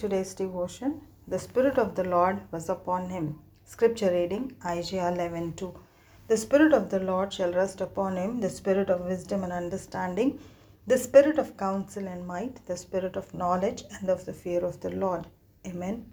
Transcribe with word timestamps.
Today's 0.00 0.32
devotion 0.32 1.00
The 1.26 1.40
Spirit 1.40 1.76
of 1.76 1.96
the 1.96 2.04
Lord 2.04 2.42
was 2.52 2.68
upon 2.68 3.08
him. 3.10 3.40
Scripture 3.64 4.12
reading 4.12 4.54
Isaiah 4.64 5.08
11 5.08 5.54
2. 5.54 5.74
The 6.28 6.36
Spirit 6.36 6.72
of 6.72 6.88
the 6.88 7.00
Lord 7.00 7.32
shall 7.32 7.52
rest 7.52 7.80
upon 7.80 8.16
him, 8.16 8.38
the 8.40 8.48
Spirit 8.48 8.90
of 8.90 9.06
wisdom 9.06 9.42
and 9.42 9.52
understanding, 9.52 10.38
the 10.86 10.98
Spirit 10.98 11.40
of 11.40 11.56
counsel 11.56 12.06
and 12.06 12.24
might, 12.28 12.64
the 12.66 12.76
Spirit 12.76 13.16
of 13.16 13.34
knowledge 13.34 13.82
and 13.98 14.08
of 14.08 14.24
the 14.24 14.32
fear 14.32 14.64
of 14.64 14.78
the 14.82 14.90
Lord. 14.90 15.26
Amen. 15.66 16.06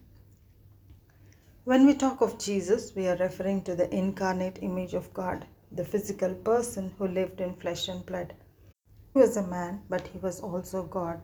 When 1.65 1.86
we 1.86 1.93
talk 1.93 2.21
of 2.21 2.39
Jesus, 2.39 2.95
we 2.95 3.07
are 3.07 3.17
referring 3.17 3.61
to 3.65 3.75
the 3.75 3.93
incarnate 3.93 4.57
image 4.63 4.95
of 4.95 5.13
God, 5.13 5.45
the 5.71 5.86
physical 5.86 6.33
person 6.33 6.91
who 6.97 7.07
lived 7.07 7.39
in 7.39 7.54
flesh 7.54 7.88
and 7.88 8.04
blood. 8.04 8.33
He 9.13 9.20
was 9.20 9.38
a 9.38 9.45
man, 9.45 9.83
but 9.89 10.07
he 10.07 10.17
was 10.17 10.41
also 10.41 10.81
God. 10.81 11.21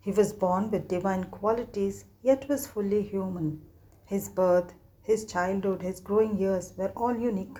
He 0.00 0.12
was 0.12 0.32
born 0.32 0.70
with 0.70 0.88
divine 0.88 1.24
qualities, 1.24 2.06
yet 2.22 2.48
was 2.48 2.66
fully 2.66 3.02
human. 3.02 3.62
His 4.04 4.28
birth, 4.28 4.72
his 5.02 5.24
childhood, 5.24 5.82
his 5.82 6.00
growing 6.00 6.38
years 6.38 6.72
were 6.76 6.92
all 6.96 7.16
unique. 7.16 7.58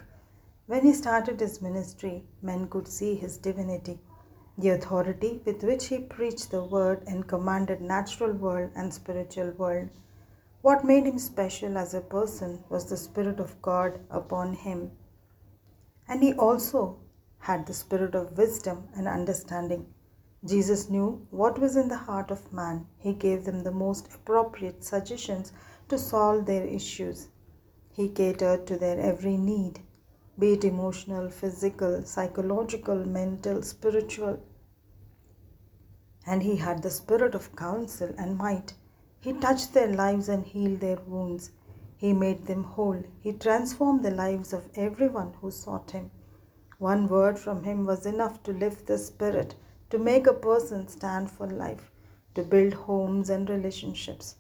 When 0.67 0.83
he 0.83 0.93
started 0.95 1.41
his 1.41 1.61
ministry, 1.61 2.27
men 2.41 2.69
could 2.69 2.89
see 2.89 3.15
his 3.15 3.37
divinity, 3.37 4.01
the 4.57 4.71
authority 4.71 5.43
with 5.45 5.63
which 5.63 5.89
he 5.89 5.99
preached 5.99 6.51
the 6.51 6.65
word 6.65 7.03
and 7.07 7.27
commanded 7.27 7.81
natural 7.81 8.33
world 8.33 8.71
and 8.75 8.95
spiritual 8.95 9.51
world. 9.53 9.91
What 10.63 10.85
made 10.85 11.07
him 11.07 11.19
special 11.19 11.77
as 11.77 11.93
a 11.93 12.01
person 12.01 12.65
was 12.69 12.89
the 12.89 12.97
Spirit 12.97 13.41
of 13.41 13.61
God 13.63 14.01
upon 14.11 14.55
him. 14.55 14.93
And 16.09 16.23
he 16.23 16.35
also 16.35 16.99
had 17.39 17.67
the 17.67 17.75
spirit 17.75 18.15
of 18.15 18.37
wisdom 18.37 18.89
and 18.95 19.09
understanding. 19.09 19.87
Jesus 20.43 20.89
knew 20.89 21.27
what 21.31 21.59
was 21.59 21.77
in 21.77 21.89
the 21.89 21.99
heart 21.99 22.31
of 22.31 22.51
man. 22.51 22.87
He 22.97 23.13
gave 23.13 23.45
them 23.45 23.63
the 23.63 23.71
most 23.71 24.07
appropriate 24.15 24.83
suggestions 24.83 25.53
to 25.91 25.99
solve 25.99 26.47
their 26.47 26.65
issues. 26.65 27.29
He 27.93 28.09
catered 28.09 28.67
to 28.67 28.79
their 28.79 28.99
every 28.99 29.37
need, 29.37 29.81
be 30.39 30.55
it 30.55 30.65
emotional, 30.65 31.29
physical, 31.29 32.05
psychological, 32.05 33.05
mental, 33.05 33.61
spiritual. 33.61 34.41
And 36.27 36.43
he 36.43 36.57
had 36.57 36.83
the 36.83 36.91
spirit 36.91 37.35
of 37.35 37.55
counsel 37.55 38.15
and 38.17 38.39
might. 38.39 38.73
He 39.21 39.35
touched 39.35 39.75
their 39.75 39.93
lives 39.93 40.31
and 40.31 40.47
healed 40.47 40.81
their 40.81 41.01
wounds. 41.07 41.51
He 41.99 42.15
made 42.15 42.47
them 42.47 42.65
whole. 42.65 43.03
He 43.21 43.35
transformed 43.35 44.03
the 44.03 44.11
lives 44.11 44.55
of 44.55 44.71
everyone 44.75 45.35
who 45.43 45.51
sought 45.51 45.91
him. 45.91 46.11
One 46.79 47.09
word 47.09 47.39
from 47.39 47.65
him 47.65 47.85
was 47.85 48.07
enough 48.07 48.43
to 48.45 48.53
lift 48.53 48.87
the 48.87 48.97
spirit 48.97 49.55
to 49.91 49.99
make 49.99 50.27
a 50.27 50.33
person 50.33 50.89
stand 50.89 51.31
for 51.31 51.47
life, 51.47 51.91
to 52.35 52.43
build 52.43 52.73
homes 52.73 53.29
and 53.29 53.51
relationships. 53.51 54.37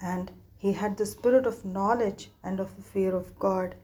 And 0.00 0.30
he 0.58 0.72
had 0.72 0.96
the 0.96 1.06
spirit 1.06 1.46
of 1.46 1.64
knowledge 1.64 2.30
and 2.42 2.60
of 2.60 2.76
the 2.76 2.82
fear 2.82 3.14
of 3.14 3.38
God. 3.38 3.74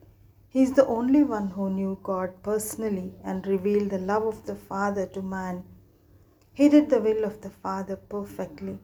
He 0.48 0.63
is 0.63 0.73
the 0.73 0.87
only 0.87 1.25
one 1.25 1.48
who 1.48 1.70
knew 1.70 1.98
God 2.03 2.43
personally 2.43 3.15
and 3.25 3.47
revealed 3.47 3.91
the 3.91 3.98
love 3.98 4.27
of 4.27 4.45
the 4.45 4.55
Father 4.55 5.07
to 5.07 5.23
man. 5.23 5.65
He 6.53 6.69
did 6.69 6.91
the 6.91 7.01
will 7.01 7.25
of 7.25 7.41
the 7.41 7.51
Father 7.51 7.97
perfectly. 7.97 8.79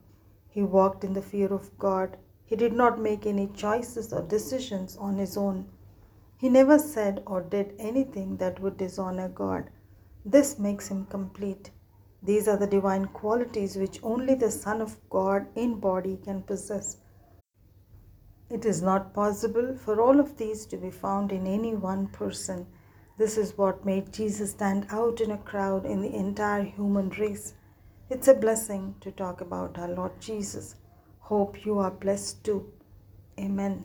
He 0.48 0.62
walked 0.62 1.04
in 1.04 1.12
the 1.12 1.22
fear 1.22 1.52
of 1.52 1.78
God. 1.78 2.16
He 2.44 2.56
did 2.56 2.72
not 2.72 2.98
make 2.98 3.26
any 3.26 3.48
choices 3.48 4.12
or 4.12 4.22
decisions 4.22 4.96
on 4.96 5.18
his 5.18 5.36
own. 5.36 5.68
He 6.38 6.48
never 6.48 6.78
said 6.78 7.22
or 7.26 7.42
did 7.42 7.74
anything 7.78 8.38
that 8.38 8.60
would 8.60 8.78
dishonor 8.78 9.28
God. 9.28 9.70
This 10.24 10.58
makes 10.58 10.88
him 10.88 11.04
complete. 11.06 11.70
These 12.22 12.48
are 12.48 12.56
the 12.56 12.66
divine 12.66 13.06
qualities 13.06 13.76
which 13.76 14.00
only 14.02 14.34
the 14.34 14.50
Son 14.50 14.80
of 14.80 14.96
God 15.08 15.46
in 15.54 15.78
body 15.78 16.18
can 16.22 16.42
possess. 16.42 16.98
It 18.50 18.64
is 18.64 18.82
not 18.82 19.12
possible 19.12 19.76
for 19.76 20.00
all 20.00 20.18
of 20.18 20.36
these 20.36 20.64
to 20.66 20.76
be 20.76 20.90
found 20.90 21.32
in 21.32 21.46
any 21.46 21.74
one 21.74 22.08
person. 22.08 22.66
This 23.18 23.36
is 23.36 23.58
what 23.58 23.84
made 23.84 24.12
Jesus 24.12 24.52
stand 24.52 24.86
out 24.90 25.20
in 25.20 25.30
a 25.30 25.38
crowd 25.38 25.84
in 25.84 26.00
the 26.00 26.14
entire 26.14 26.62
human 26.62 27.10
race. 27.10 27.54
It's 28.10 28.28
a 28.28 28.34
blessing 28.34 28.94
to 29.00 29.10
talk 29.10 29.40
about 29.40 29.78
our 29.78 29.88
Lord 29.88 30.18
Jesus. 30.20 30.76
Hope 31.20 31.66
you 31.66 31.78
are 31.78 31.90
blessed 31.90 32.42
too. 32.42 32.72
Amen. 33.38 33.84